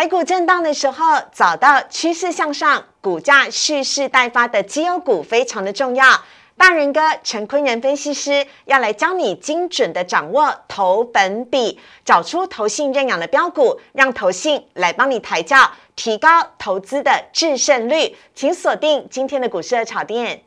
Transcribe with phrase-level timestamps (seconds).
[0.00, 6.22] 台股震荡的时候，找到趋势向上、股价蓄势待发的绩优股非常的重要。
[6.56, 18.16] 大人哥陈坤仁分析师要来教你精准的掌握投本比，找出投信认养的标股，让投信来帮你抬轿，提高投资的制胜率。
[18.34, 20.44] 请锁定今天的股市的炒店。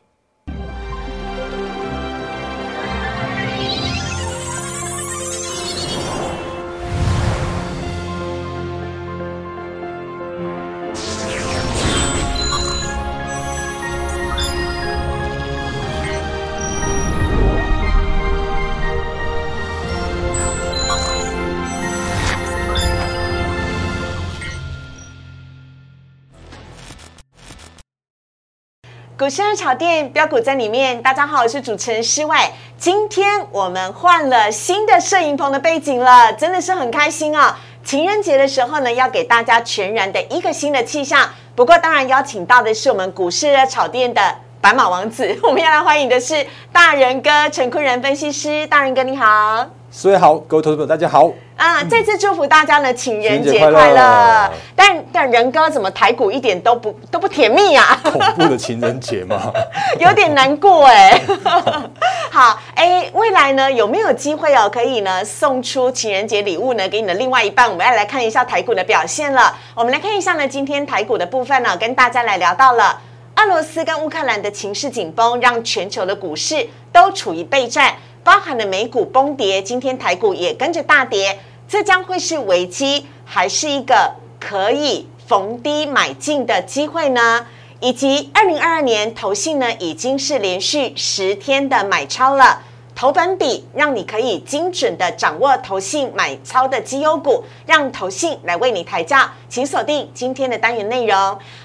[29.24, 32.36] 股市二炒店标股在里面，大家好，我是主持人施伟。
[32.76, 37.58] 今天我们换了新的摄影棚的背景了，真的是很开心啊！
[37.82, 41.26] 情人节的时候呢，要给大家全然的一个新的气象。
[41.54, 44.20] 不过当然邀请到的是我们股市热炒店的
[44.60, 49.66] 白马王子，我们要来欢迎的是大人哥陈坤仁分析师，大人哥你好。
[50.02, 51.30] 各位好，各位投资朋友大家好。
[51.56, 54.50] 啊，这次祝福大家呢，情人节快乐。
[54.74, 57.98] 但但仁哥怎么台股一点都不都不甜蜜啊？
[58.02, 59.52] 恐怖的情人节吗？
[60.00, 61.18] 有点难过哎。
[62.30, 67.70] 好，哎，未来呢有没有机会哦，可以呢送出情人节礼物呢给你的另外一半？
[67.70, 69.56] 我们要来看一下台股的表现了。
[69.74, 73.00] 我们来看一下呢，今天台股的部分呢，跟大家来聊到了
[73.36, 77.94] 俄罗斯跟乌克兰的情势紧绷，让全球的股市都处于备战。
[78.24, 87.46] 包含了美股崩跌，今天台股也跟着大跌，这将会是危机，还是一个可以逢低买进的机会呢？
[87.80, 92.62] 以及二零二二年投信呢，已经是连续十天的买超了。
[93.04, 101.14] 投本比让你可以精准的掌握投信买超的绩优股，让投信来为你抬价，请锁定今天的单元内容。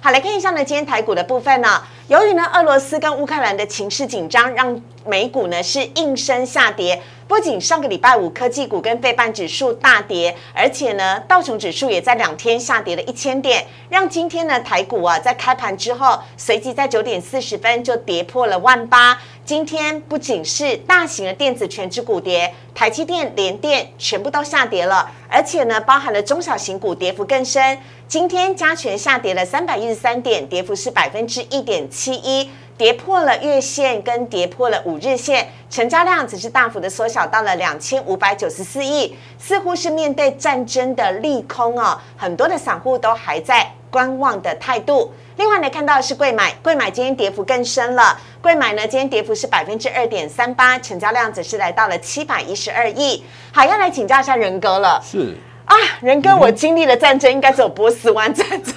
[0.01, 7.01] 好，来看一下呢，今天台股的部分呢，由于呢俄罗斯跟乌克兰的情势紧张，让美股呢是应声下跌。
[7.29, 19.15] 不仅上个礼拜五科技股跟费半指数大跌，而且呢道琼指数也在两天下跌了一千点，让今天呢台股啊在开盘之后，随即在九点四十分就跌破了万八。
[19.45, 27.77] 今天不仅是大型的电子全指股跌，台积电、联电全部都下跌了，而且呢包含了中小型股跌幅更深。
[28.07, 32.49] 今天加权下跌了三百一十三点，跌幅是百分之一点七一。
[32.79, 45.11] 跌破了月线，跟跌破了五日线，成交量只是大幅的缩小到了两千五百九十四亿，似乎是面对战争的利空哦，很多的散户都还在观望的态度。
[45.35, 53.21] 另外呢，看到的是贵买，贵买今天跌幅更深了，贵买呢今天跌幅是百分之二点三八，成交量则是来到了七百一十二亿。
[53.51, 55.35] 好，要来请教一下人哥了，是。
[55.69, 58.75] 啊，仁哥，我经历了战争，应该只有波斯湾战争，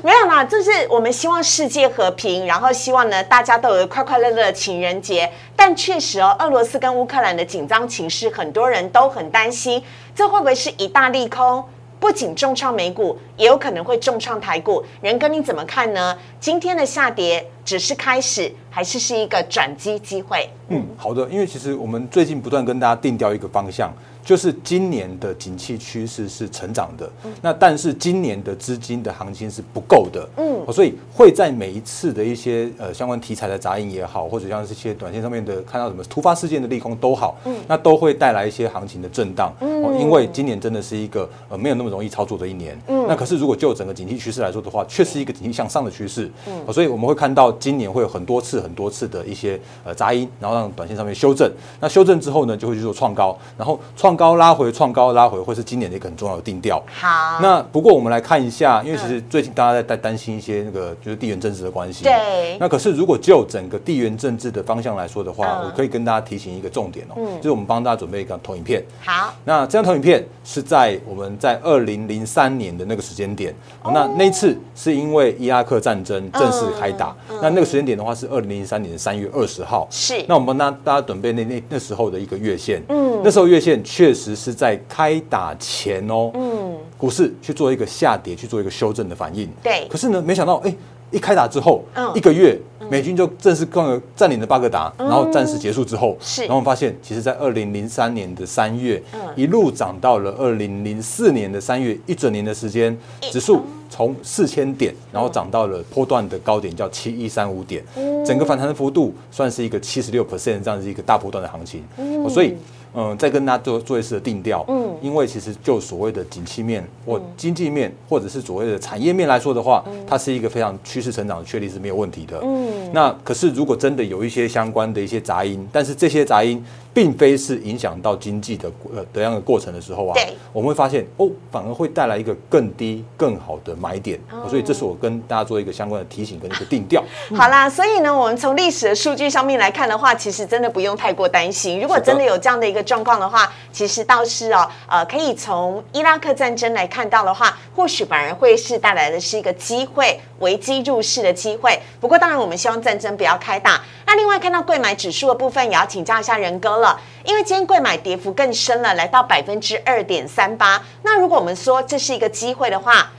[0.00, 0.44] 没有啦。
[0.44, 5.28] 就是我们希望世界和平，然后希望呢大家都有快快乐乐的情人节。
[5.56, 9.82] 但确实哦，俄罗斯跟乌克兰的紧张情势，很多人都很担心，
[10.14, 11.64] 这会不会是一大利空？
[11.98, 14.84] 不仅重创美股，也有可能会重创台股。
[15.00, 16.16] 仁哥，你怎么看呢？
[16.38, 20.48] 今天的下跌只是开始，还是是一个转机机会？
[20.68, 23.92] 嗯，好的，因为其实我们最近不断跟大家定调一个方向。
[24.24, 27.10] 就是今年的景气趋势是成长的，
[27.40, 51.50] 那但是今年的资金的行情是不够的，嗯，所以会在每一次的一些呃相关题材的杂音也好，或者像这些短线上面的看到什么突发事件的利空都好，嗯，那都会带来一些行情的震荡，嗯，因为今年真的是一个呃没有那么容易操作的一年，嗯，那可是如果就整个景气趋势来说的话，却是一个景气向上的趋势，嗯，所以我们会看到今年会有很多次很多次的一些呃杂音，然后让短线上面修正，
[51.80, 54.11] 那修正之后呢，就会去做创高，然后创。
[54.16, 56.82] 高拉回创高拉回，会是今年的一个很重要的定调。
[56.86, 62.04] 好，那不过我们来看一下，因为其实最近大家在在担心一些那个就是地缘政治的关系。
[62.04, 62.56] 对。
[62.58, 68.82] 那可是如果就整个地缘政治的方向来说的话，我可以跟大家提醒一个重点哦，就是我们帮大家准备一个投影片。
[69.00, 69.34] 好。
[69.44, 79.86] 那这张投影片是在我们在二零零三年的那个时间点，那那次是因为伊拉克战争正式开打，那那个时间点的话是二零零三年的三月二十号。
[79.90, 80.24] 是。
[80.28, 82.82] 那我们帮大大家准备那那那时候的一个月线。
[82.88, 83.20] 嗯。
[83.24, 84.01] 那时候月线确。
[84.02, 89.48] 确实是在开打前哦，嗯，股市去做一个下跌，去做一个修正的反应。
[89.62, 90.74] 对，可是呢，没想到，哎，
[91.12, 92.58] 一开打之后，一个月，
[92.90, 99.00] 美军就正式占占领了巴格达，然后战事结束之后，是，然后我们发现，其实，在二零零三年的三月，
[99.36, 102.98] 一路涨到了二零零四年的三月，一整年的时间，
[103.30, 107.84] 指数从四千点，然后涨到了波段的高点，叫七一三五点，
[108.26, 111.84] 整个反弹的幅度算是一个七十六 percent 这样子一个大波段的行情，
[112.28, 112.56] 所以。
[112.94, 114.64] 嗯，再跟大家做做一次的定调。
[114.68, 122.40] 嗯，因为其实就所谓的景气面或经济面，或者是所谓的产业面来说的话，它是一个非常趋势成长的确立是没有问题的。
[122.42, 126.62] 嗯，那可是如果真的有一些相关的一些杂音，但是这些杂音
[126.94, 134.20] 并非是影响到经济的呃的样的过程的时候啊，对，我们会发现哦，反而会带来一个更低更好的买点。
[134.48, 137.02] 所以这是我跟大家做一个相关的提醒跟一个定调。
[137.34, 141.80] 好啦，所以呢，我们从历史的数据上面来看的话，其实真的不用太过担心。
[141.80, 151.80] 如果真的有这样的一个状况的话，其实倒是哦，呃，可以从伊拉克战争来看到的话，或许反而会是带来的是一个机会，危机入市的机会。
[152.00, 153.80] 不过当然，我们希望战争不要开大。
[154.06, 160.84] 那另外看到贵买指数的部分，也要请教一下仁哥了，因为今天贵买跌幅更深了，来到百分之二点三八。
[161.02, 163.12] 那如果我们说这是一个机会的话，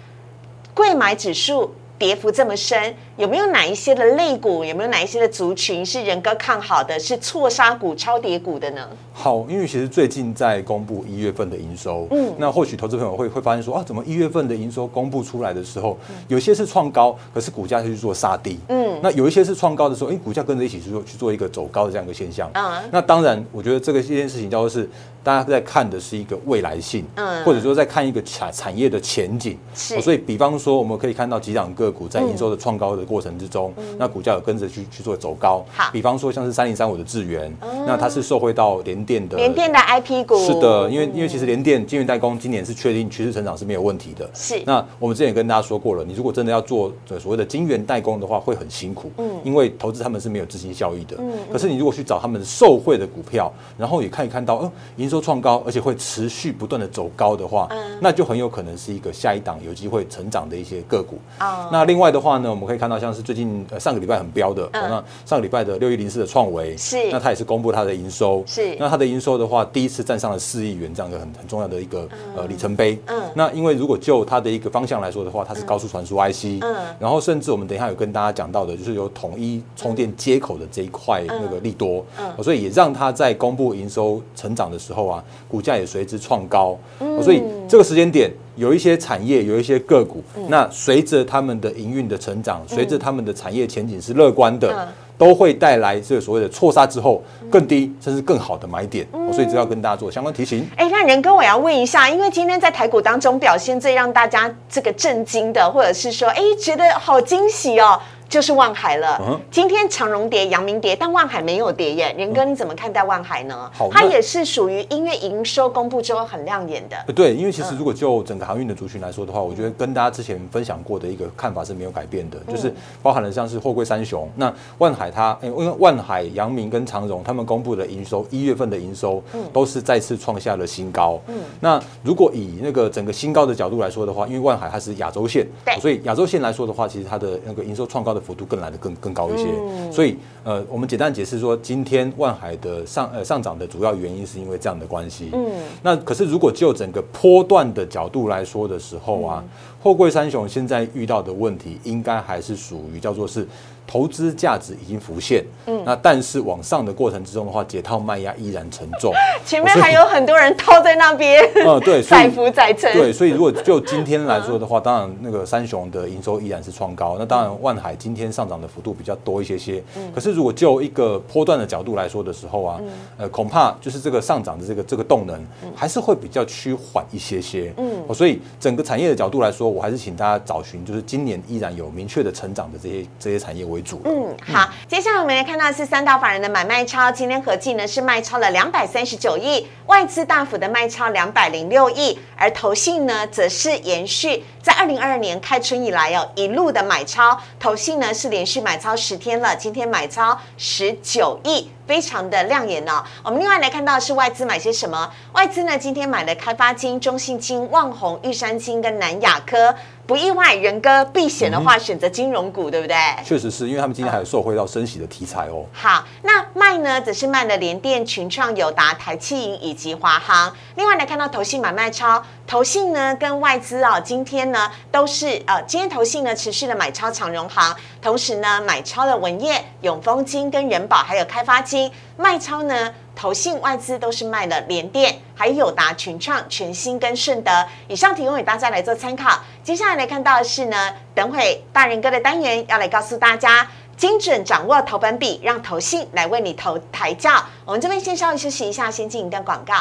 [0.75, 8.85] 贵买指数跌幅这么深，有没有哪一些的类股，有没有哪一些的族群是人哥看好的，是错杀股、超跌股的呢？
[9.13, 15.97] 好，因为其实最近在公布一月份的营收，嗯，那或许投资朋友会会发现说啊，怎么一月份的营收公布出来的时候，
[16.27, 24.89] 有些是创高，可是股价去做杀低，嗯，那有一些是创高的时候，哎，股价跟着一起去做去做一个走高的这样一个现象，嗯，那当然，我觉得这个这件事情叫做是
[25.23, 37.51] 大家在看的是一个未来性，嗯，或者说在看一个产产业的前景，是，所以比方说我们可以看到几档个股在营收的创高的过程之中，那股价有跟着去去做走高，好，比方说像是三零三五的智源，
[37.87, 44.29] 那它是受惠到联电的联电的 IP 股，是的，因为因为其实联电晶圆代工今年是确定趋势成长是没有问题的。
[44.33, 61.19] 是，那我们之前也跟大家说过了，你如果真的要做所谓的晶圆代工的话，会很辛苦，嗯，因为投资他们是没有资金效益的，嗯，可是你如果去找他们受惠的股票，然后也可以看到，嗯，营收创高，而且会持续不断的走高的话，嗯，那就很有可能是一个下一档有机会成长的一些个股。
[61.37, 64.89] 啊，那另外的话呢，我们可以看到像是最近呃上个礼拜很标的，那
[65.23, 72.99] 上个礼拜的六一零四的创维，是，那它也是公布它的营收，是，那它的营收的话，第一次站上了四亿元这样的很很重要的一个呃里程碑。
[73.05, 86.77] 嗯，那因为如果就它的一个方向来说的话，它是高速传输 IC，嗯，然后甚至我们等一下有跟大家讲到的，就是有统一充电接口的这一块那个利多，嗯，所以也让它在公布营收成长的时候啊，股价也随之创高。
[86.99, 94.87] 嗯，所以这个时间点有一些产业有一些个股，那随着他们的营运的成长，随着他们的产业前景是乐观的。
[95.15, 100.67] 都会带来这个所谓的错杀之后更低甚至更好的买点，所以这要跟大家做相关提醒。
[100.75, 108.01] 哎，那仁哥，我要问一下，因为今天在台股当中表现最让大家这个震惊的，或者是说，哎，觉得好惊喜哦。
[108.33, 109.39] 就是万海了。
[109.51, 112.15] 今天长荣跌，阳明跌，但万海没有跌耶。
[112.17, 113.69] 仁哥，你怎么看待万海呢？
[113.71, 117.13] 好，它也是属于音乐营收公布之后很亮眼的。
[117.13, 129.21] 对，因为其实如果就整个航运的族群来说的话，我觉得跟大家之前分享过的一个看法是没有改变的，就是包含了像是货柜三雄，那万海它，因为万海、阳明跟长荣他们公布的营收，一月份的营收
[129.53, 131.21] 都是再次创下了新高。
[131.27, 138.22] 嗯，那如果以那个整个新高的角度来说的话，因为万海它是亚洲线，对，所以亚洲线来说的话，其实它的那个营收创高的。
[138.23, 139.43] 幅度更来的更更高一些，
[139.91, 145.29] 所以呃，我们简单解释说，今天万海的上呃上涨的主要原因是因为这样的关系。
[145.33, 149.43] 嗯，那可是如果就整个波段的角度来说的时候啊，
[149.81, 153.45] 货柜三雄现在遇到的问题，应该还是属于叫做是。
[153.85, 159.13] 投资价值已经浮现，嗯，那但是往上的过程之中的话，解套卖压依然沉重，
[159.45, 172.79] 前面还有很多人套在那边， 嗯，对， 载浮载沉，对，所以如果就今天来说的话，当然那个三雄的营收依然是创高，那当然万海今天上涨的幅度比较多一些些，嗯，可是如果就一个波段的角度来说的时候啊，
[173.17, 175.39] 呃，恐怕就是这个上涨的这个这个动能
[175.75, 184.01] 还是会比较趋缓一些些，嗯，所以整个产业的角度来说，我还是请大家找寻就是今年依然有明确的成长的这些这些产业为主。
[184.05, 201.69] 嗯，好，接下来我们来看到是三大法人的买卖超，今天合计呢是卖超了两百三十九亿，外资大幅的卖超两百零六亿，而投信呢则是延续在二零二二年开春以来哦一路的买超，投信呢是连续买超十天了，今天买超十九亿。
[201.87, 203.03] 非常的亮眼哦。
[203.23, 205.11] 我们另外来看到是外资买些什么？
[205.33, 209.73] 外资呢今天买了开发金、中信金、旺宏、玉山金跟南亚科。
[210.05, 212.97] 不意外，仁哥避险的话选择金融股，对不对？
[213.23, 215.63] 确实是因为他们今天还有受惠到升息的题材哦。
[215.71, 220.53] 好，那卖呢则是卖了联电、群创、友达、台气银以及华航。
[220.75, 231.72] 另外来看到投信买卖超，投信呢跟外资啊今天呢都是呃今天投信呢持续的买超长荣行，同时呢买超了文业、永丰金跟人保还有开发金，
[232.17, 232.93] 卖超呢。
[233.15, 237.51] 投信外资都是卖了联电，还有达群创、全新跟顺德。
[237.87, 239.39] 以上提供给大家来做参考。
[239.61, 240.75] 接下来来看到的是呢，
[241.13, 247.31] 等会大人哥的单元要来告诉大家，精准掌握投本比，让投信来为你投抬轿。
[247.65, 249.75] 我们这边先稍微休息一下，先进一段广告。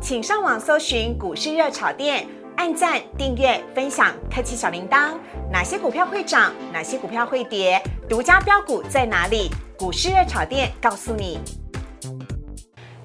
[0.00, 5.12] 请上网搜寻股市热炒店，按赞、订阅、分享，开启小铃铛。
[5.52, 6.50] 哪些股票会涨？
[6.72, 7.80] 哪些股票会跌？
[8.08, 9.50] 独家标股在哪里？
[9.78, 11.38] 股市热炒店告诉你。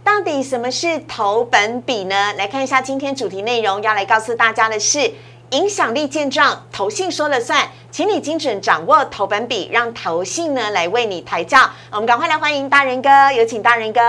[0.04, 2.34] 到底什么是投本比呢？
[2.34, 5.14] 来看一下今天主题内容，要来告诉大家的是
[5.52, 7.70] 影响力见状，投信说了算。
[7.94, 11.60] 请你精准掌握投本比，让投信呢来为你抬轿。
[11.92, 14.02] 我们赶快来欢迎大人哥，有请大人哥。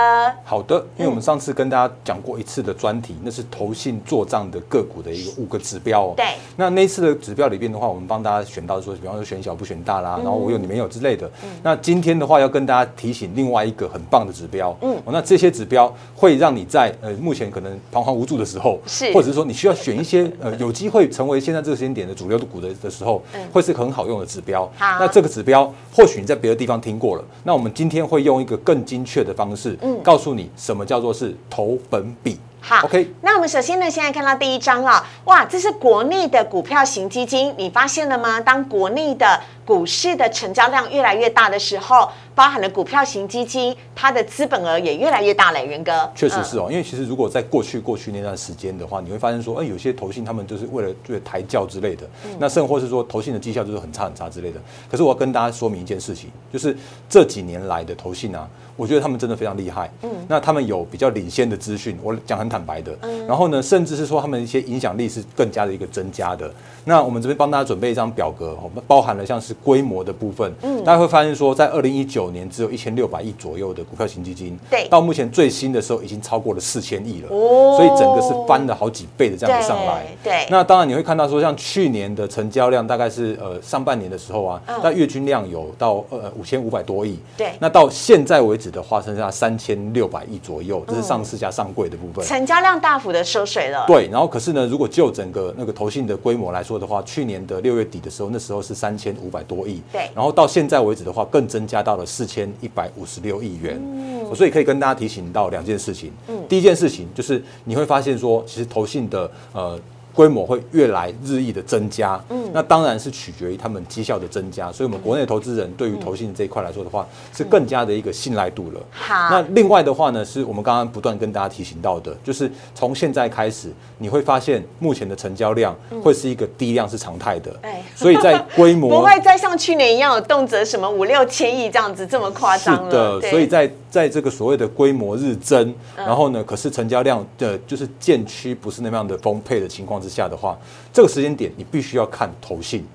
[0.43, 6.13] 好的，因为我们上次跟大家讲过一次的专题，那是投信做账的个股的一个五个指标哦。
[6.17, 6.25] 对。
[6.57, 11.29] 那那次的指标里边的话，我们帮大家选到说，比方说选小不选大啦，然后我有你没有之类的。
[11.61, 14.75] 那今天的话，要跟大家提醒另外一个很棒的指标。
[14.81, 14.99] 嗯。
[15.05, 23.21] 那这些指标会让你在呃目前可能彷徨无助的时候，是，或者是说你需要选一些呃有机会成为现在这个时间点的主流的股的的时候，
[23.53, 23.74] 会是。
[23.75, 32.37] 很好用的指标，好，那这个指标或许你在别的地方听过了，那我们今天会用一个更精确的方式，嗯，告诉你什么叫做是投本比。
[32.67, 33.13] 好，OK。
[33.21, 38.41] 那我们首先呢，现在看到第一张啊，哇，这是国内的股票型基金，你发现了吗？
[38.41, 45.63] 当国内的股市的成交量越来越大的时候，包含了股票型基金，它的资本额也越来越大了。
[45.63, 54.59] 元哥，确实是哦，因为其实如果在过去过去那段时间的话，你会发现说，哎，有些投信他们就是为了为了抬轿之类的，那甚或是说投信的绩效就是很差很差之类的。
[54.89, 56.75] 可是我要跟大家说明一件事情，就是
[57.07, 58.49] 这几年来的投信啊。
[58.75, 66.51] 我觉得他们真的非常厉害，嗯，那他们有比较领先的资讯，我讲很坦白的，嗯，然后呢，甚至是说他们一些影响力是更加的一个增加的。
[66.87, 80.45] 那我们这边帮大家准备一张表格，哦，包含了像是规模的部分，嗯，大家会发现说，在二零一九年只有一千六百亿左右的股票型基金，对，到目前最新的时候已经超过了四千亿了，哦，所以整个是翻了好几倍的这样子上来，对。
[80.51, 87.53] 那当然你会看到说，像去年的成交量大概是呃上半年的时候啊，那月均量有到呃五千五百多亿，对。
[87.59, 89.45] 那到现在为止的话，剩下三。
[89.45, 93.85] 三千六百亿左右，这是上市加上柜的部分，成交量大幅的缩水了。
[93.85, 103.79] 对，然后可是呢，如果就整个那个投信的规模来说的话，去年的六月底的时候，那时候是三千五百多亿，对，然后到现在为止的话，更增加到了四千一百五十六亿元。
[103.79, 106.11] 嗯，所以可以跟大家提醒到两件事情。
[106.27, 109.79] 嗯，第一件事情就是你会发现说，其实投信的呃。
[110.15, 117.05] 规模会越来日益的增加，嗯，那当然是取决于他们绩效的增加，所以我们国内投资人对于投信这一块来说的话，
[117.35, 118.79] 是更加的一个信赖度了。
[118.91, 133.19] 好，那另外的话呢，是我们刚刚不断跟大家提醒到的，就是从现在开始，你会发现目前的成交量会是一个低量是常态的，哎，所以在规模 不会再像去年一样有动辄什么五六千亿这样子这么夸张了。
[133.19, 140.55] 的，所以在在这个所谓的规模日增，然后呢，可是成交量的就是渐趋不是那么样的丰沛的情况之下的话。
[140.93, 142.85] 这个时间点，你必须要看投信。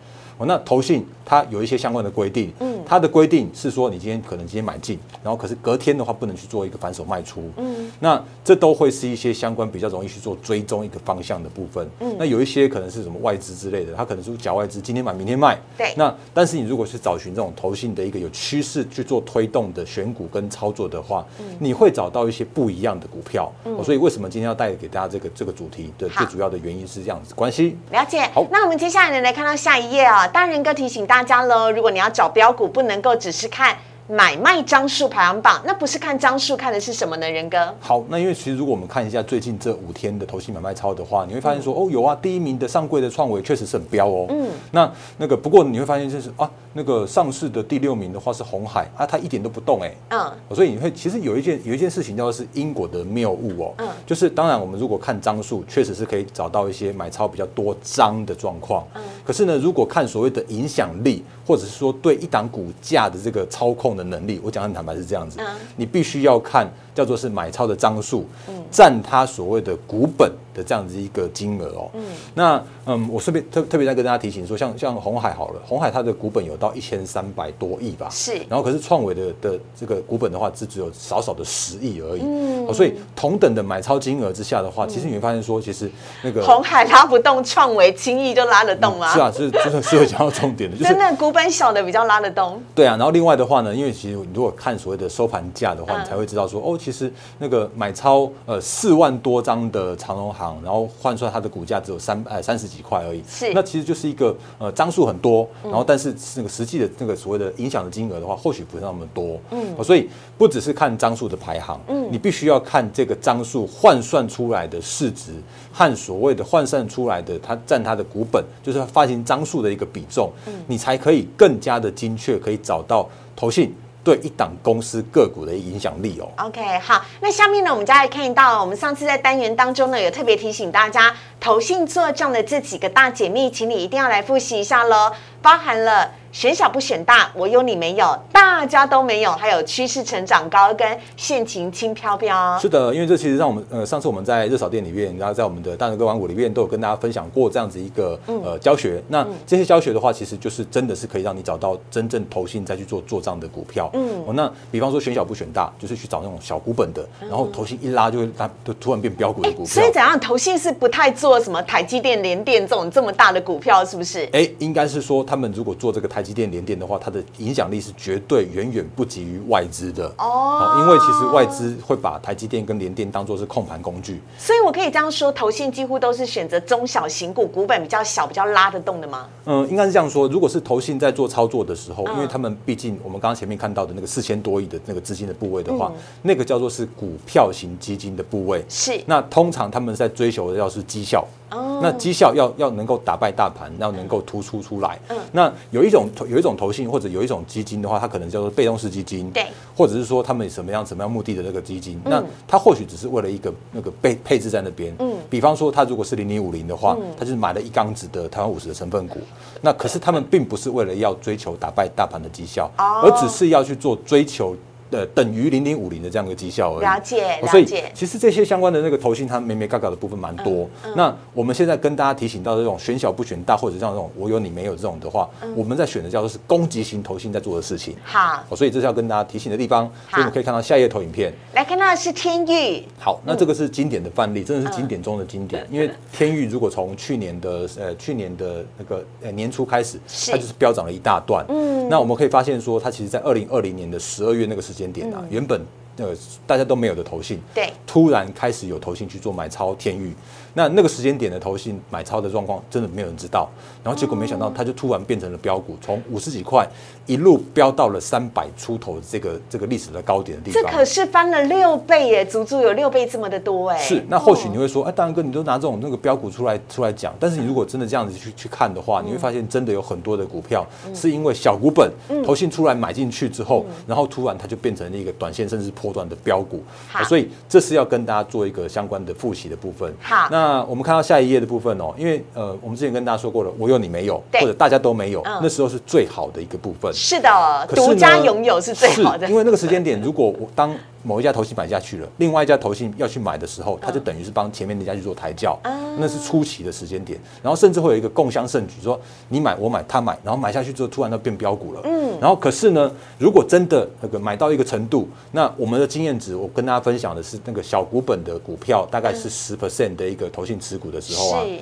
[0.41, 30.27] 哦，那投信它有一些相关的规定，嗯，它的规定是说，你今天可能今天买进，然后可是隔天的话不能去做一个反手卖出，嗯，那这都会是一些相关比较容易去做追踪一个方向的部分，嗯，那有一些可能是什么外资之类的，它可能是假外资，今天买明天卖，对，那但是你如果是找寻这种投信的一个有趋势去做推动的选股跟操作的话，嗯，你会找到一些不一样的股票，嗯，所以为什么今天要带给大家这个这个主题的最主要的原因是这样子关系，了解，好，那我们接下来呢来看到下一页啊。
[30.33, 33.77] 大人哥提醒大家喽，如果你要找标股，不能够只是看
[34.09, 37.31] 买卖张数排行榜，那不是看张数，看的是什么呢？
[37.31, 46.51] 仁哥，好，那因为其实如果我们看一下最近这五天的投信买卖超的话，你会发现说，哦，有啊，第一名的上柜的创维确实是很标哦，嗯，那那个不过你会发现就是啊。
[46.73, 65.47] 那个上市的第六名的话是红海啊，它一点都不动哎，嗯，所以你会其实有一件有一件事情叫做是因果的谬误哦，嗯，就是当然我们如果看张数，确实是可以找到一些买超比较多张的状况，嗯，可是呢，如果看所谓的影响力，或者是说对一档股价的这个操控的能力，我讲很坦白是这样子，嗯，
[65.77, 66.69] 你必须要看
[67.01, 70.31] 叫做是买超的张数，嗯，占它所谓的股本。
[70.53, 72.03] 的这样子一个金额哦，嗯，
[72.35, 85.89] 那嗯，我顺便特特别再跟大家提醒说，像像红海好了，红海它的股本有到一千三百多亿吧，是，然后可是创维的的这个股本的话，只只有少少的十亿而已，嗯，所以同等的买超金额之下的话，其实你会发现说，其实
[86.25, 89.13] 那个红海拉不动，创维轻易就拉得动吗？
[89.13, 92.61] 是啊，是就是是会讲到重点的，就是真的股本小的比较拉得动。
[92.75, 96.90] 对啊，然后另外的话呢，因为其实你如果看所谓的收盘价的话，你才会知道说，哦，其实
[97.39, 100.31] 那个买超呃四万多张的长荣。
[100.31, 103.53] 行，然后换算它的股价只有三呃三十几块而已，是。
[103.53, 115.33] 那其实就是一个呃张数很多，然后但是那个实际的那个所谓的影响的金额的话，或许不是那么多，嗯，所以不只是看张数的排行，嗯，你必须要看这个张数换算出来的市值
[115.73, 123.75] 和所谓的换算出来的它占它的股本，就是它发行张数的一个比重，嗯，你才可以更加的精确，可以找到投信。
[124.03, 126.29] 对一档公司个股的影响力哦。
[126.45, 142.59] OK，好，那下面呢，我们再来看到，我们上次在单元当中呢，有特别提醒大家，投信做账的这几个大解密，请你一定要来复习一下喽，包含了选小不选大，我有你没有，大家都没有，还有趋势成长高跟现情轻飘飘。
[142.59, 149.03] 是的，因为这其实让我们呃，上次我们在热炒店里面，然后在我们的大人哥玩股里面都有跟大家分享过这样子一个呃教学。
[149.09, 153.91] 那这些教学的话，其实就是真的是可以让你找到真正投信再去做做账的股票。
[153.95, 159.67] 嗯，哦，那比方说选小不选大，就是去找那种小股本的，然后投信一拉就会它就突然变标股的股票。
[159.67, 164.29] 所以怎样，投信是不太做什么台积电、联电这种这么大的股票，是不是？
[164.33, 174.21] 哎，应该是说他们如果做这个台积电、联电的话，它的影响力是绝对远远不及于外资的哦因为其实外资会把台积电跟联电当做是控盘工具。
[174.39, 179.27] 所以我可以这样说，投信几乎都是选择中小型股，股本比较小、比较拉得动的吗？
[179.47, 180.29] 嗯，应该是这样说。
[180.29, 188.65] 如果是投信在做操作的时候，嗯因为他们毕竟我们刚刚前面看到的那个四千多亿的那个资金的部位的嗯话，那个叫做是股票型基金的部位。
[188.69, 191.27] 是那通常他们在追求的要是绩效。
[191.51, 194.99] 哦那绩效要要能够打败大盘，要能够突出出来。
[195.09, 204.95] 嗯那有一种有一种投信或者有一种基金的话，它可能叫做被动式基金，对，嗯或者是说他们什么样什么样目的的那个基金，那它或许只是为了一个那个配配置在那边。
[204.99, 209.19] 嗯，比方说它如果是零零五零的话，它就是买了一缸子的台湾五十的成分股，
[209.61, 214.57] 那可是他们并不是为了要追求打败大盘的绩效，哦而只是要去做追求。
[214.91, 216.81] 呃，等于零零五零的这样一个绩效而已。
[216.83, 220.69] 了解哦所以了解其实这些相关的那个投信，它美美嘎嘎的部分蛮多。
[220.85, 227.95] 嗯那我们现在跟大家提醒到这种选小不选大，或者像这种我有你没有这种的话，嗯我们在选的叫做是攻击型投信在做的事情。
[228.05, 229.91] 好，哦，所以这是要跟大家提醒的地方。
[230.11, 231.33] 所以我们可以看到下一页投影片。
[231.55, 235.67] 来看到的是天域，好，那这个是经典的范例，真的是经典中的经嗯典。
[235.71, 239.99] 因为天域如果从去年的呃去年的那个呃年初开始，
[240.31, 241.45] 它就是飙涨了一大段。
[241.49, 245.61] 嗯，那我们可以发现说，它其实在二零二零年的十二月那个时间点啊，原本
[245.97, 246.15] 呃
[246.47, 250.13] 大家都没有的投信，嗯对突然开始有投信去做买超天域。
[250.53, 253.49] 那那个时间点的投信买超的状况，真的没有人知道。
[253.85, 256.69] 然后结果没想到，它就突然变成了标股，从五十几块
[257.11, 260.63] 一路飙到了三百出头这个这个历史的高点的地方。
[260.63, 263.79] 这可是翻了六倍耶，足足有六倍这么的多哎。
[263.79, 272.23] 是，那或许你哦会说，哎，大然哥，你都拿这种那个标股出来出来讲，但是你如果真的这样子去去看的话，你会发现真的有很多的股票是因为小股本嗯。
[272.23, 279.93] 投信出来买进去之后，然后突然它就变成了一个短线甚至波段的标股好，所以这是要跟大家做一个相关的复习的部分。
[280.01, 280.29] 好。
[280.31, 284.41] 那我们看到下一页的部分哦，因为呃，我们之前跟大家说过了，我有你没有，对。
[284.43, 286.93] 或者大家都没有嗯，那时候是最好的一个部分。
[287.01, 289.27] 是的，独家拥有是最好的。
[289.27, 295.59] 因为那个时间点，如果我当某一家投信买下去了，另外一家投信要去买的时候，它就等于是帮前面那家去做抬轿，
[295.99, 297.19] 那是初期的时间点。
[297.43, 301.81] 然后甚至会有一个共襄盛举，说你买我买他买，然后买下去之后突然就变标股了。
[301.85, 311.59] 嗯，然后可是呢，如果真的那个买到一个程度，那我们的经验值，我跟大家分享的是那个小股本的股票，大概是十 percent 的一个投信持股的时候啊，是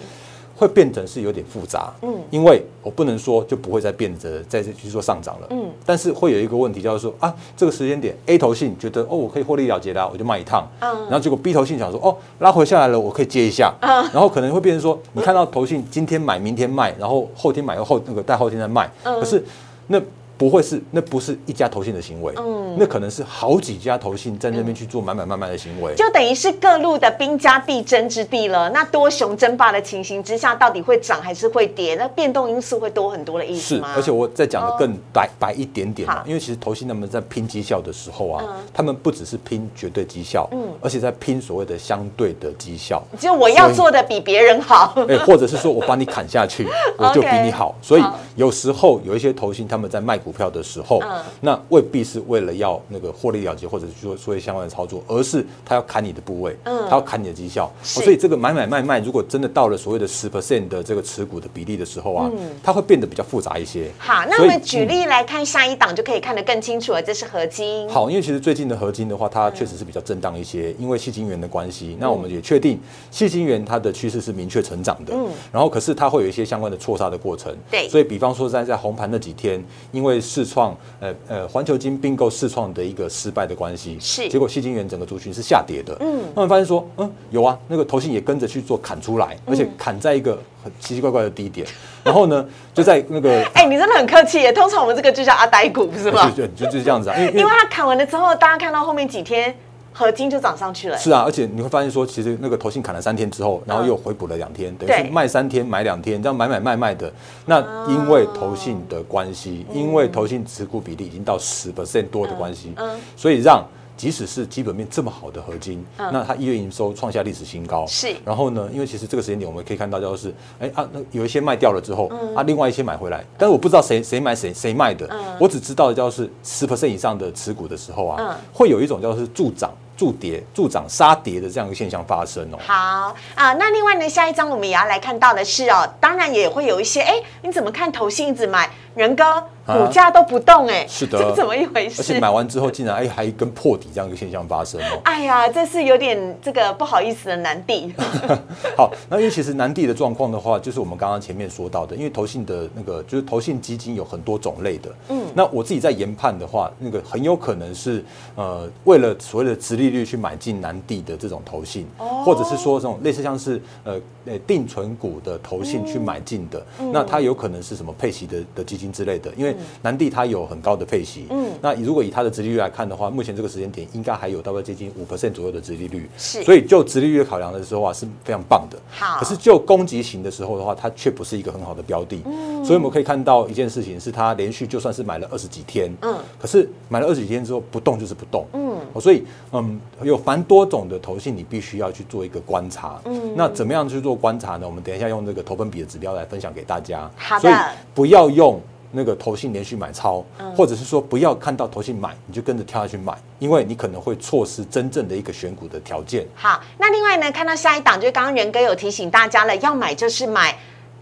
[0.58, 19.44] 会变成是有点复杂，嗯，因为我不能说就不会再变着再去做上涨了，嗯，但是会有一个问题，就是说啊，这个时间点 A 头信觉得哦，我可以获利了结啦，我就卖一趟，嗯，然后结果 B 头信想说哦，拉回下来了，我可以接一下，啊，然后可能会变成说，你看到头信今天买，明天卖，然后后天买，后那个待后天再卖，可是
[19.86, 20.02] 那。
[20.38, 28.70] 不会是，那不是一家投信的行为，嗯，那可能是好几家投信在那边去做买买卖卖的行为，就等于是各路的兵家必争之地了。
[28.70, 31.96] 那多雄争霸的情形之下，到底会涨还是会跌？
[31.96, 43.02] 那变动因素会多很多的意思是吗？，而且我再讲的更白、白一点点因为其实投信他们在拼绩效的时候啊，嗯他们不只是拼绝对绩效，嗯，而且在拼所谓的相对的绩效。
[43.18, 44.94] 就我要做的比别人好。
[45.08, 46.64] 哎、或者是说我把你砍下去，
[46.96, 47.74] 我就比你好。
[47.82, 48.04] 所以
[48.36, 57.70] 有时候有一些投信他们在卖股票的时候，嗯那未必是为了要那个获利了结，或者是说做一些相关的操作，而是他要砍你的部位，嗯他要砍你的绩效。
[57.82, 62.30] 所以这个买买卖卖，如果真的到了所谓的十 percent 的这个持股的比例的时候啊，
[62.62, 63.84] 它会变得比较复杂一些。
[63.84, 67.02] 嗯好，那我们举例来看下一档，就可以看得更清楚了。
[67.02, 71.96] 这是合金，好，因为其实最近的合金的话，它确实是比较震荡一些，因为细晶元的关系。
[72.00, 72.78] 那我们也确定
[73.10, 79.62] 细晶元它的趋势是明确成长的，嗯，然后可是它会有一些相关的错杀的过程，对所以比方说在在红盘那几天，
[79.92, 85.96] 因为视创呃呃环球金并购视视创的一个失败的关系，是结果细金元整个族群是下跌的。
[85.98, 91.66] 嗯，那我们发现说，嗯，有啊，那个投信也跟着去做砍出来，而且砍在一个很奇奇怪怪的低点，
[92.04, 94.52] 然后呢， 就在那个哎、你真的很客气耶。
[94.52, 96.32] 通常我们这个就叫阿呆股，不是吗？
[96.36, 99.52] 就就是这样子啊，因为因为它砍完了之后，大家看到后面几天
[99.98, 100.96] 合金就涨上去了。
[100.96, 107.12] 是啊，而且你会发现说，其实那个投信砍了三天之后，然后又回补了两天，等于卖三天买两天，这样买买卖卖的。
[107.44, 107.58] 那
[107.88, 113.66] 因为投信的关系，因为投信持股比例已经到十 percent 多的关系，嗯所以让。
[113.98, 117.84] 即使是基本面这么好的合金，那它一月营收创下历史新高。
[117.88, 132.58] 是然后呢，因为其实这个时间点我们可以看到，就是哎啊，那有一些卖掉了之后，啊，另外一些买回来，但是我不知道谁谁买谁谁卖的，我只知道叫是十 percent 以上的持股的时候啊，嗯会有一种叫是助涨、助跌、助涨杀跌的这样一个现象发生哦。
[132.64, 142.20] 好啊，那另外呢，下一章我们也要来看到的是哦，当然也会有一些，哎，你怎么看投信一直买，元哥股价都不动，哎、是的这怎么一回事而且？
[142.20, 145.00] 买完之后竟然哎还跟破底这样一个现象发生哦。
[145.04, 147.92] 哎呀，这是有点这个不好意思的南地。
[148.76, 158.04] 好，那因为其实南地的状况的话，就是我们刚刚前面说到的，因为投信的那个就是投信基金有很多种类的，嗯，那我自己在研判的话，那个很有可能是
[158.36, 161.86] 呃为了所谓的直利率去买进南地的这种投信，
[162.24, 176.42] 或者是说这种类似像是呃呃定存股的投信去买进的，那它有可能是什么配息的的基金之类的，因为南地它有很高的配息，嗯，那如果以它的直利率来看的话，目前这个时间点应该还有大概接近五 percent 左右的直利率，是。
[176.42, 178.78] 所以就直利率考量的时候啊是非常棒的。
[178.90, 179.18] 好。
[179.18, 182.22] 可是就攻击型的时候的话，它却不是一个很好的标的。
[182.64, 186.16] 所以我们可以看到一件事情是，它连续就算是买了二十几天，嗯。
[186.38, 193.00] 可是买了二十几天之后不动就是不动，嗯，所以嗯有繁多种的投信，你必须要去做一个观察。
[193.04, 194.66] 嗯，那怎么样去做观察呢？
[194.66, 197.10] 我们等一下用这个投本比的指标来分享给大家。
[197.16, 197.54] 好的所以
[197.94, 198.60] 不要用。
[198.90, 200.24] 那个投信连续买超，
[200.56, 206.26] 或者是说不要看到投信买你就跟着跳下去买，因为你可能会错失真正的一个选股的条件。
[206.34, 210.58] 好，那另外呢，看到下一档，就是刚刚元哥有提醒大家了，要买就是买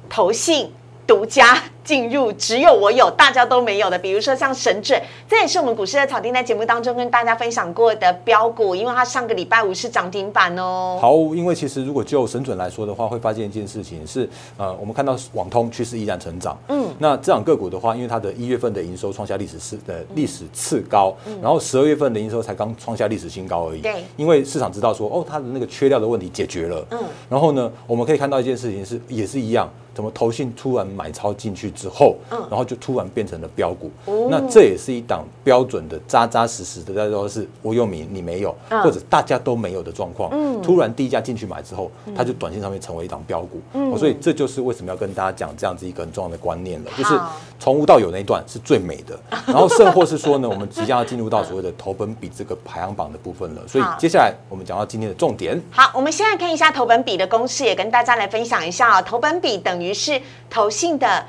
[0.08, 0.68] 投信
[1.06, 3.96] 独家进入，只有我有，大家都没有的。
[3.96, 10.98] 比如说像神准，这也是我们股市的草丁在节目当中跟大家分享过的标股，因为它上个礼拜五是涨停板哦。
[11.00, 26.98] 好，因为其实如果就神准来说的话，会发现一件事情是，呃，我们看到网通趋势依然成长，嗯，那这两个股的话，因为它的一月份的营收创下历史次的历史次高，然后十二月份的营收才刚创下历史新高而已，对因为市场知道说，哦，它的那个缺料的问题解决了，嗯，
[27.30, 29.70] 然后呢，我们可以看到一件事情是，也是一样。
[29.94, 33.90] 怎么投信突然买超进去之后，然后就突然变成了标股，
[34.30, 40.30] 那这也是一档标准的扎扎实实的，在说是我有名你没有，或者大家都没有的状况，
[40.62, 43.60] 突然低价进去买之后，它就短线上面成为一档标股，
[43.92, 55.60] 哦所以这就是为什么要跟大家讲这样子一个很重要的观念了，就是好从无到有那一段是最美的， 然后甚或是说呢，我们即将要进入到所谓的投本比这个排行榜的部分了，所以接下来我们讲到今天的重点。
[55.70, 61.24] 好，我们现在看一下投本比的公式，也跟大家来分享一下啊、投本比等于是投信的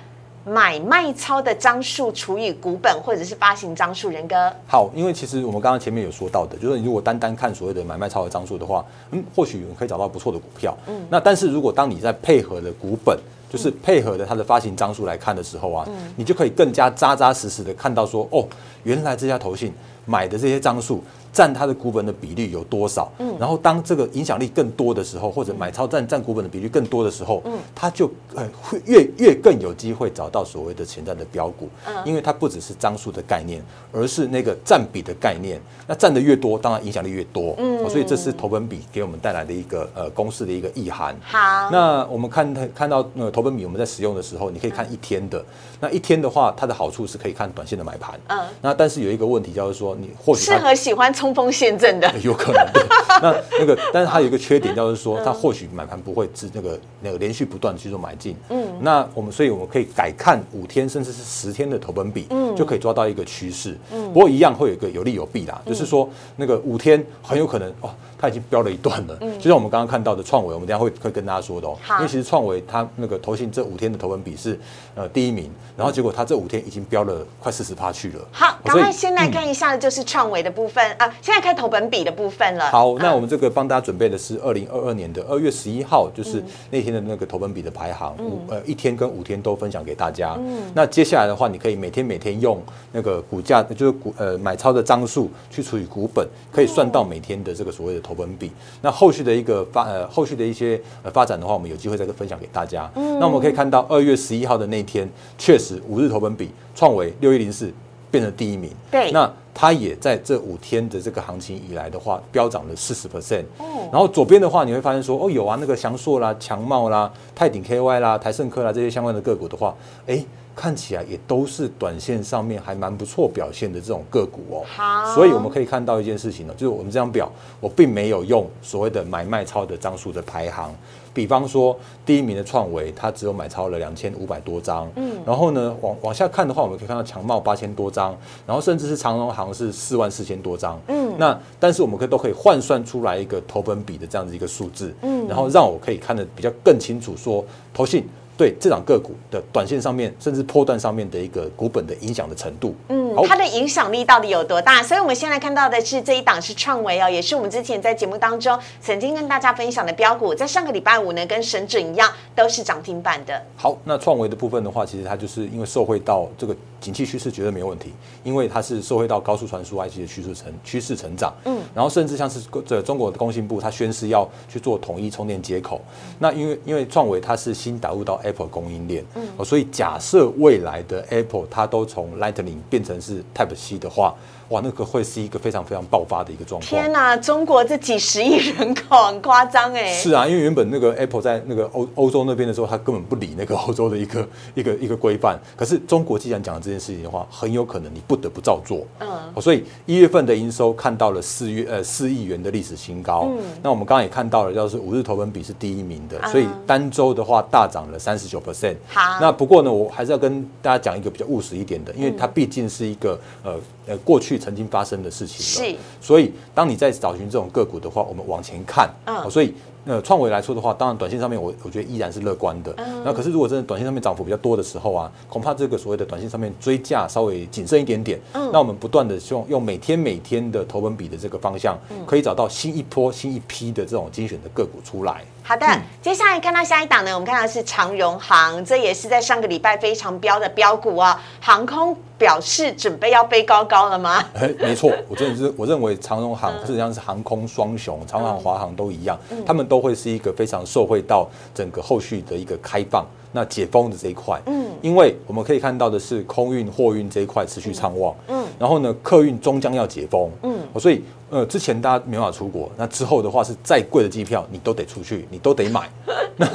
[0.47, 4.07] 买卖超的张数除以股本或者是发行张数。
[4.07, 10.75] 仁哥，好，因为其实我们刚刚前面有说到的，就是你如果单单看所谓的买卖超的张数的话，嗯，或许你可以找到不错的股票。
[10.87, 18.47] 嗯，那但是如果当你在配合的股本，就是配合的它的发行张数来看的时候啊，你就可以更加扎扎实实的看到说，哦，
[18.83, 19.73] 原来这家投信
[20.05, 21.03] 买的这些张数
[21.37, 23.11] 占它的股本的比例有多少？
[23.19, 35.61] 嗯，然后当这个影响力更多的时候，或者买超占占股本的比例更多的时候，嗯，它就呃会越越更有机会找到所谓的潜在的标股，嗯，因为它不只是张数的概念，而是那个占比的概念。
[35.85, 41.15] 那占的越多，当然影响力越多，嗯，所以这是投本比给我们带来的一个呃公式的一个意涵。
[41.21, 45.45] 好，那我们看看到呃投本比我们在使用的时候，你可以看一天的。
[45.79, 48.19] 那一天的话，它的好处是可以看短线的买盘。
[48.27, 52.09] 嗯那但是有一个问题，就是说你或许适合喜欢冲锋陷阵的。
[52.23, 52.81] 有可能对。
[53.21, 58.35] 那那个，但是它有一个缺点，就是说它或许买盘不会是那个那个连续不断地去做买进。
[58.49, 58.65] 嗯。
[58.79, 63.77] 那我们所以我们可以改看五天甚至是十天的投本比，嗯，就可以抓到一个趋势。
[63.91, 64.05] 嗯。
[64.13, 69.17] 不过一样会有一个有利有弊啦，就是说那个五天很有可能哦，它已经飙了一段了。
[69.21, 69.37] 嗯。
[69.39, 71.77] 就像我们刚刚看到的创维，我们等一下会会跟大家说的哦。
[71.97, 74.59] 因为其实创维它那个投信这五天的投本比是
[74.95, 78.27] 呃第一名，然后结果它这五天已经飙了快四十趴去了。
[78.31, 82.69] 好，赶快先来看一下的就是创维的部分、啊，现在看投本比的部分了。
[82.71, 90.35] 好，那嗯我们这个帮大家准备的是二零二二年的二月十一号，就是那天的那个投本比的排行，五呃一天跟五天都分享给大家。
[90.39, 98.51] 嗯那接下来的话，你可以每天每天用那个股价，就是股呃买超的张数去除以股本，可以算到每天的这个所谓的投本比。
[98.81, 102.89] 那后续的一个发呃后续的一些呃发展的话，我们有机会再分享给大家。
[102.95, 107.71] 那我们可以看到二月十一号的那一天，确实五日投本比创维六一零四
[108.09, 108.71] 变成第一名。
[108.89, 113.43] 对那它也在这五天的这个行情以来的话，飙涨了四十 percent。
[113.57, 120.23] 哦，然后左边的话，你会发现说，哦，有啊，那个翔硕啦、强茂啦、泰鼎 KY 啦、台盛科啦这些相关的个股的话，哎，
[120.57, 124.65] 看起来也都是短线上面还蛮不错表现的这种个股哦。
[124.65, 130.73] 好，所以我们可以看到一件事情呢，就是我们这张表，我并没有用所谓的买卖超的张数的排行。
[131.13, 138.15] 比方说，第一名的创维，它只有买超了两千五百多张，嗯，然后呢，往往下看的话，我们可以看到强茂八千多张，
[138.45, 147.43] 然后甚至是长荣行是四万四千多张，嗯，那但是我们可以都可以换算出来一个投本比的这样子一个数字，嗯，然后让我可以看得比较更清楚，说
[147.73, 154.83] 投信对这档个股的短线上面，甚至波段上面的一个股本的影响的程度，嗯，它的影响力到底有多大？
[154.83, 163.41] 所以我们现在看到的是这一档是创维哦，也是我们之前在节目当中曾经跟大家分享的标股，在上个礼拜五呢，跟神准一样，都是涨停板的。
[163.55, 167.91] 好，那创维的部分的话，其实它就是因为受惠到这个景气趋势，绝对没有问题，
[168.23, 175.81] 因为它是受惠到高速传输 IC 的趋势成趋势成长，嗯，然后甚至像是这中国的工信部，它宣示要去做统一充电接口，
[176.19, 184.15] 那因为因为创维它是新导入到 Apple 供应链，嗯，所以假设未来的 Apple 它都从 Lightning 变成是 Type C 的话，
[184.49, 186.69] 哇，那个会是一个非常非常爆发的一个状况。
[186.69, 189.93] 天哪，中国这几十亿人口很夸张哎。
[189.93, 195.39] 是啊，因为原本那个 Apple 在那个欧欧洲那边的时候，它根本不理那个欧洲的一个一个一个规范。
[195.55, 198.85] 可是中国既然讲了这件事情的话，很有可能你不得不照做。
[198.99, 203.27] 嗯，所以一月份的营收看到了四月呃四亿元的历史新高。
[203.29, 208.75] 嗯，那我们刚刚也看到了，就是五日投文比是第一名的，所以单周的话大涨了三十九 percent。
[208.87, 213.55] 好，那不过呢，我还是要跟大家讲一个比较务实一点的，因为它毕竟是一个呃
[213.87, 215.71] 呃过去曾经发生的事情了。
[215.71, 218.89] 是，所以当你在找寻这种个股的话，我们往前看。
[219.05, 219.53] 嗯所以。
[219.89, 222.75] 呃，创维来说的话，当然短线上面我我觉得依然是乐观的。
[223.05, 228.19] 那可是如果真的短线上面涨幅比较多的时候啊，恐怕这个所谓的短线上面追价稍微谨慎一点点。
[228.33, 235.23] 那我们不断的希望用每天每天的投本比的这个方向，可以找到新一波新一批的这种精选的个股出来。
[235.47, 235.65] 好的，
[236.01, 241.23] 接下来看到下一档呢，我们看到是长荣航，这也是在上个礼拜非常标的标股啊。
[241.39, 244.21] 航空表示准备要飞高高了吗？
[244.35, 253.05] 哎，没错，我真的是我认为长荣航实际上是航空双雄，长航、华航都一样，他们都会是一个非常受惠到整个后续的一个开放。
[253.37, 265.87] 那解封的这一块，嗯，因为我们可以看到的是空运、货运这一块持续畅旺，嗯，然后呢，客运终将要解封，嗯，所以呃，之前大家没办法出国，那之后的话是再贵的机票你都得出去，你都得买，
[266.35, 266.47] 那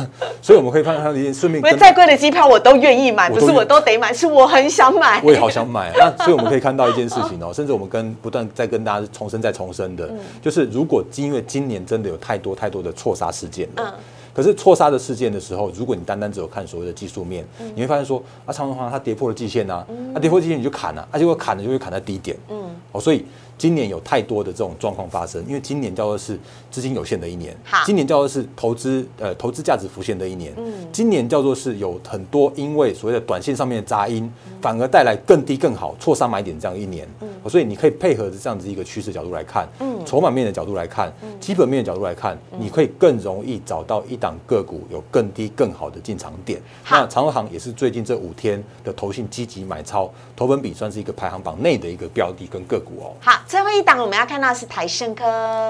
[0.42, 5.92] 所以我们可以看到它一顺便不是再贵的机票我都愿意买，不是我都得买，是我很想买，我也好想买。
[5.96, 10.10] 那所以我们可以看到一件事情哦，甚至我们跟不断在跟大家重申再重申的，
[10.42, 13.94] 就是如果因为今年真的有太多太多的错杀事件了。
[14.34, 23.24] 可是错杀的事件的时候，如果你单单只有看所谓的技术面，你会发现说啊，长荣航它跌破了季线呐，啊跌破季线你就砍了，啊结果砍了就会砍在低点，嗯，哦，所以
[23.62, 26.36] 今年有太多的这种状况发生，因为今年叫做是
[26.68, 34.28] 资金有限的一年，今年叫做是投资呃投资价值浮现的一年，嗯，今年叫做是有很多因为所谓的短线上面的杂音，
[34.60, 46.60] 反而带来更低更好错杀买点这样一年，嗯，所以你可以配合着这样子一个趋势角度来看，嗯，筹码面的角度来看，基本面的角度来看，你可以更容易找到一档个股有更低更好的进场点。
[46.90, 53.14] 那长荣行也是最近这五天的投信积极买超，投本比算是一个排行榜内的一个标的跟个股哦。
[53.20, 55.26] 好，最后一档我们要看到是台盛科。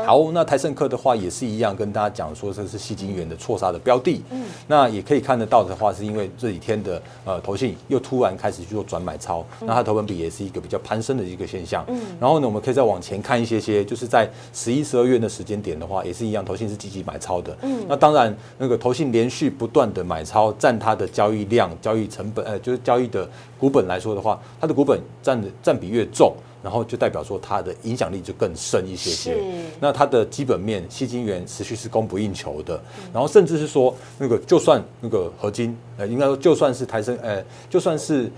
[0.06, 4.22] 好，那台盛科的话也是一样，跟大家讲说这是细晶元的错杀的标的。
[4.30, 11.84] 嗯，那也可以看得到的话，是因为这几天的呃投信又突然开始去做转买超，那它投本比也是一个比较攀升的一个现象。
[11.88, 17.52] 嗯，然后呢，我们可以再往前看一些些，就是在十一、十二月的时间点的话，也是一样，投信是积极买超的。
[17.62, 26.32] 嗯，那当然那个投信连续不断的买超，占它的交易量、交易成本，呃，就是交易的股本来说的话，它的股本占的占比越重。
[26.62, 29.36] 然后就代表说它的影响力就更深一些些。
[29.80, 32.80] 那它的基本面，细金元持续是供不应求的。
[33.12, 38.30] 然后甚至是说，那个就算那个合金，呃，应该说就算是台升，呃，就算是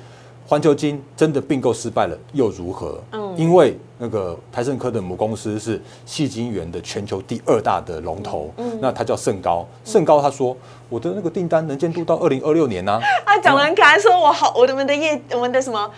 [0.46, 3.02] 环球金真的并购失败了，又如何？
[3.12, 9.66] 嗯，因为那个台盛科的母公司是细金源的全球第二大的龙头，嗯，那它叫盛高。
[9.84, 10.56] 盛高他说，
[10.88, 12.98] 我的那个订单能见度到二零二六年呢。
[13.24, 15.90] 啊， 讲完可爱，说我好，我们的业，我们的什么？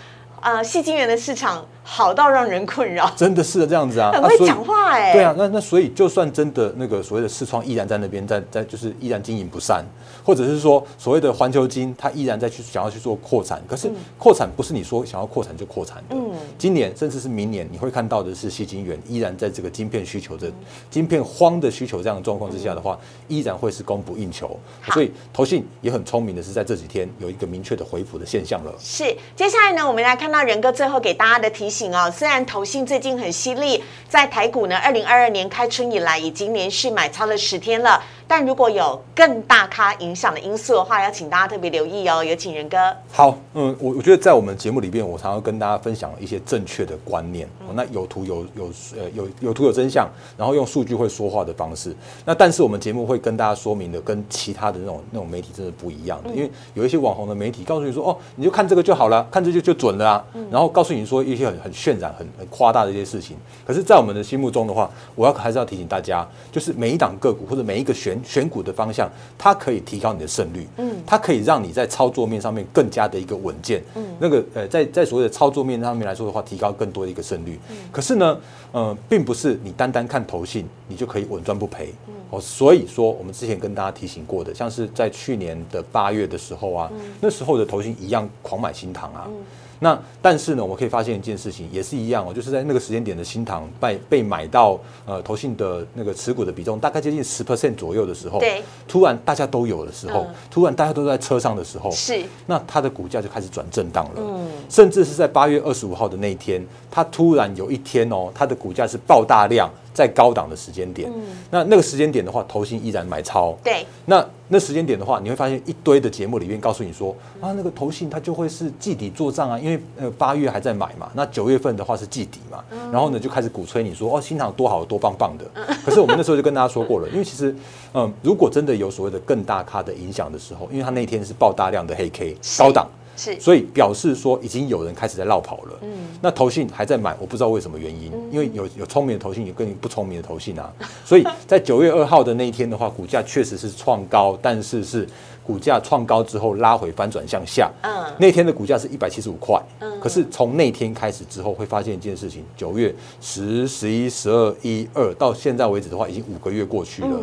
[0.42, 5.12] 呃，细晶圆的市场好到让人困扰，真的是这样子啊， 很会讲话哎。
[5.12, 9.84] 对啊，那那所以就算真的那个所谓的视创依然在那边，在在就是依然经营不善，
[10.24, 16.16] 或者是说所谓的环球金，它依然在去想要去做扩产，可是扩产不是你说想要扩产就扩产的。
[16.16, 20.50] 嗯，今年甚至是明年，你会看到的是细晶圆依然在这个晶片需求的
[20.90, 24.58] 晶片荒的需求这样的状况之下的话，依然会是供不应求。
[24.92, 28.74] 所以投信也很聪明的是在这几天有一个明确的回补的现象了。
[28.80, 29.04] 是，
[29.36, 31.75] 接下来呢，我们来看到仁哥最后给大家的提醒。
[31.76, 38.02] 醒哦，虽然投信最近很犀利，在台股呢，二零二二年开春以来已经连续买超了十天了。
[38.28, 42.24] 但如果有更大咖影响的因素的话，要请大家特别留意哦。
[42.24, 42.76] 有请仁哥。
[43.12, 47.48] 好，嗯，我我觉得在我们节目里边，我常常跟大家分享一些正确的观念。
[47.74, 51.94] 那有图有有呃有有图有真相，然后用数据会说话的方式。
[52.24, 60.24] 那但是我们节目会跟大家说明的，跟其他的那种那种媒体真的不一样的，因为有一些网红的媒体告诉你说，哦，你就看这个就好了，看这就就准了啊。
[60.50, 63.36] 然后告诉你说一些很很渲染、很很夸大的一些事情。
[63.66, 77.58] 可是，在我们的心目中的话，我要还是要提醒大家，就是每一档个股或者每一个选选股的方向，它可以提高你的胜率，嗯，它可以让你在操作面上面更加的一个稳健，嗯，那个呃，在在所谓的操作面上面来说的话，提高更多的一个胜率。
[77.90, 78.38] 可是呢，
[78.72, 81.92] 呃，并不是你单单看投信，你就可以稳赚不赔，
[82.30, 89.28] 哦，所以说我们之前跟大家提醒过的，像是在去年的八月的时候啊，那时候的投信一样狂买新塘啊。
[89.78, 109.70] 那但是呢，我们可以发现一件事情，也是一样哦，就是在那个时间点的新塘被被买到呃投信的那个持股的比重大概接近十 percent 左右的时候，对，突然大家都有的时候，突然大家都在车上的时候，是，那它的股价就开始转震荡了，嗯，甚至是在八月二十五号的那一天，它突然有一天哦，它的股价是爆大量。
[109.96, 111.10] 在高档的时间点，
[111.50, 113.56] 那那个时间点的话，投信依然买超。
[113.64, 125.46] 对，那那时间点的话，你会发现一堆的节目里面告诉你说啊，那个投信它就会是季底做账啊，因为呃八月还在买嘛，那九月份的话是季底嘛，然后呢就开始鼓吹你说哦新塘多好多棒棒的。
[125.82, 127.56] 可是我们那时候就跟大家说过了，因为其实
[127.94, 132.86] 嗯，如果真的有所谓的更大咖的影响的时候，因为它那天是爆大量的黑 K 高档。
[133.16, 135.78] 是，所以表示说已经有人开始在绕跑了。
[135.82, 135.88] 嗯，
[136.20, 138.12] 那投信还在买，我不知道为什么原因。
[138.30, 140.72] 因为有有聪明的投信，有跟你不聪明的投信啊。
[141.04, 145.08] 所以在九月二号的那一天的话，股价确实是创高，但是是
[145.42, 147.70] 股价创高之后拉回翻转向下。
[147.82, 149.60] 嗯，那天的股价是一百七十五块。
[149.80, 157.18] 嗯，可是从那天开始之后，会发现一件事情：九月十、十一、十二、一二到现在为止的话，已经五个月过去了，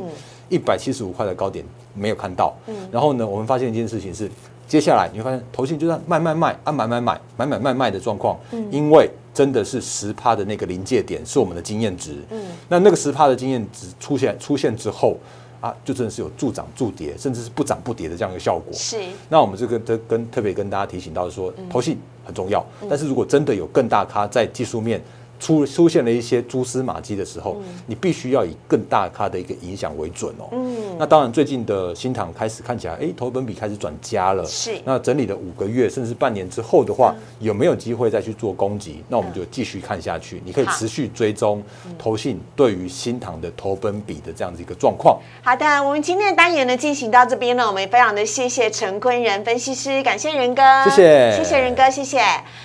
[0.50, 2.56] 一百七十五块的高点没有看到。
[2.68, 4.30] 嗯，然后呢，我们发现一件事情是。
[4.68, 15.18] 接下来你会发现，投信就在卖卖卖啊买买买买买卖卖的状况，嗯，因为真的是十趴的那个临界点是我们的经验值，嗯，那那个十趴的经验值出现出现之后，
[15.62, 19.00] 啊，就真的是有助涨助跌，甚至是不涨不跌的这样一个效果，是。
[19.30, 25.02] 那我们这个跟跟特别跟大家提醒到说，投信很重要，但是如果真的有更大咖在技术面。
[25.40, 30.48] 出出现了一些蛛丝马迹的时候，你必须要以更大咖的一个影响为准哦。
[30.52, 34.46] 嗯，那当然，最近的新塘开始看起来，哎，投本比开始转加了。
[34.46, 39.04] 是，那整理了五个月甚至半年之后的话，有没有机会再去做攻击？
[39.10, 40.42] 那我们就继续看下去。
[40.46, 41.62] 你可以持续追踪
[41.98, 45.20] 投信对于新塘的投本比的这样子一个状况。
[45.42, 52.22] 好的，我们今天的单元呢进行到这边呢，我们也非常的谢谢陈坤仁分析师，感谢仁哥，谢谢，谢谢仁哥，谢谢。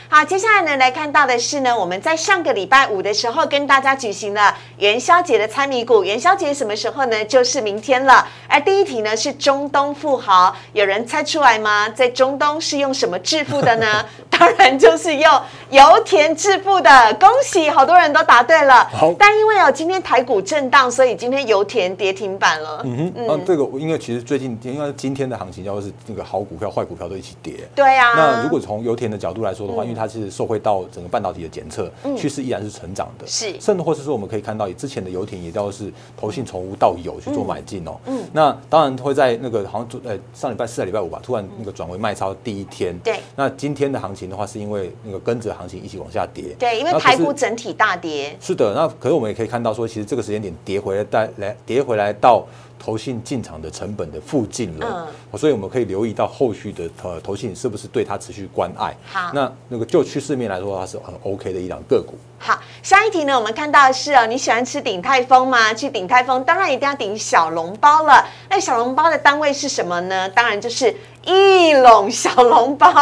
[0.08, 6.02] 好，接下来呢来看到的是呢，我们在上个礼拜五的时候跟大家举行了元宵节的猜谜谷。
[6.02, 7.24] 元宵节什么时候呢？
[7.26, 8.26] 就是明天了。
[8.48, 11.88] 而第一题呢是中东富豪，有人猜出来吗？
[11.88, 14.04] 在中东是用什么致富的呢？
[14.38, 16.88] 当然就是用油田致富的。
[17.18, 18.84] 恭喜，好多人都答对了。
[18.92, 22.80] 好，但因为哦今天台股震荡，所以今天油田跌停板了。
[22.84, 27.68] 嗯哼，啊，这个因为其实最近因为今天的行情，要是那个好股票、坏股票都一起跌。
[27.74, 28.14] 对啊。
[28.14, 33.26] 那如果从油田的角度来说的话，因为它是受惠到整个半导体的检测，趋势依然是成长的。
[33.26, 37.96] 是，甚至或是说我们可以看到，之前的油田也都是投信从无到有去做买进哦。
[38.06, 42.96] 嗯，那当然会在那个好像呃上礼拜四、礼拜五吧，突然那个转为卖超第一天。
[43.00, 43.20] 对。
[43.34, 46.54] 那今天的行情的话，是因为那个跟着行情一起往下跌。
[46.58, 48.36] 对，因为台股整体大跌。
[48.40, 52.44] 是的，那可是我们也可以看到说，其实这个时间点跌回来带来跌回来到。
[52.80, 58.96] 投信进场的成本的附近了，所以我们可以留意到后续的呃投信是不是对它持续关爱。
[59.04, 62.14] 好，那那个就趋势面来说，它是很 OK 的一档个股。
[62.38, 65.74] 好，下一题呢，我们看到的是哦，你喜欢吃鼎泰丰吗？
[65.74, 68.24] 去鼎泰丰当然一定要顶小笼包了。
[68.48, 70.28] 那小笼包的单位是什么呢？
[70.28, 70.94] 当然就是。
[71.24, 72.92] 翼龙小笼包，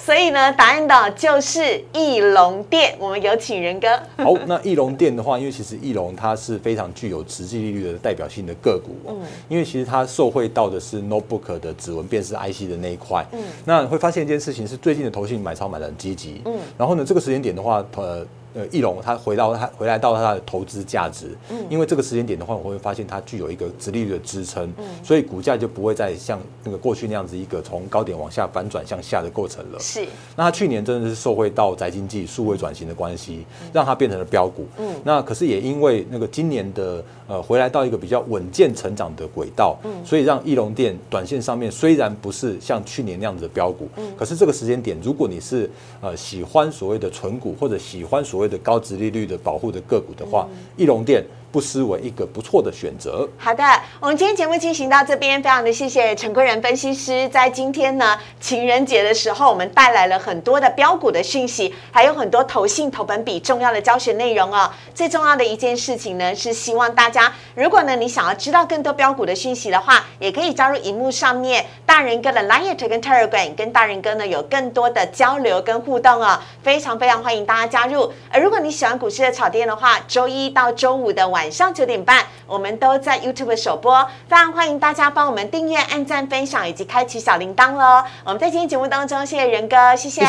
[0.00, 2.94] 所以呢，答案的就是翼龙店。
[2.98, 3.88] 我们有请仁哥。
[4.16, 8.96] 好，那翼龙店的话，因为其实翼龙它是非常具有实际利率的代表性的个股。
[9.08, 13.24] 嗯，因为其实它受惠到的是 notebook 的指纹辨识 IC 的那一块。
[13.32, 16.42] 嗯，那会发现一件事情是，最近的投信买超买的很积极。
[16.44, 18.26] 嗯，然后呢，这个时间点的话，呃。
[18.56, 29.78] 呃翼龙它回到它回来到它的投资价值，嗯，因为这个时间点的话，我会发现它具有一个直利率的支撑，嗯，所以股价就不会再像那个过去那样子一个从高点往下反转向下的过程了。
[29.78, 51.24] 是，那它去年真的是受惠到宅经济数位转型的关系，让它变成了标股，嗯，那可是也因为那个今年的呃回来到一个比较稳健成长的轨道，嗯，所以让翼龙店短线上面虽然不是像去年那样子的标股，嗯，可是这个时间点，如果你是呃喜欢所谓的纯股或者喜欢所谓的高值利率的保护的个股的话，翼龙店
[51.56, 53.26] 不失为一个不错的选择。
[53.38, 53.64] 好的，
[53.98, 64.70] 我们今天节目进行到这边，非常的谢谢陈贵仁分析师，在今天呢情人节的时候，我们带来了很多的标股的讯息，还有很多投信、投本比重要的教学内容哦。
[64.94, 78.12] 最重要的一件事情呢，是希望大家，如果呢你想要知道更多标股的讯息的话，也可以加入荧幕上面大人哥的 Line 跟 Telegram，跟大人哥呢有更多的交流跟互动哦，非常非常欢迎大家加入。
[78.30, 88.04] 而如果你喜欢股市的炒店的话，周一到周五的晚上九点半，我们都在 YouTube 首播，非常欢迎大家帮我们订阅、按赞、分享以及开启小铃铛喽。
[88.24, 90.22] 我们在今天节目当中，谢谢仁哥，谢谢，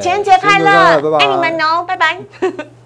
[0.00, 2.18] 情人节快乐乐，拜拜爱你们哦，拜拜。